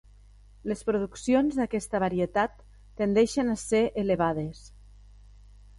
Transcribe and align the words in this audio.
Les 0.71 0.79
produccions 0.87 1.59
d’aquesta 1.59 2.01
varietat 2.05 2.65
tendeixen 3.03 3.53
a 3.57 3.61
ser 3.67 3.85
elevades. 4.05 4.67